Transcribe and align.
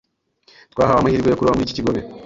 Twahawe 0.71 0.97
amahirwe 0.99 1.27
yo 1.29 1.37
kuroba 1.37 1.55
muri 1.57 1.65
iki 1.67 1.77
kigobe. 1.77 1.99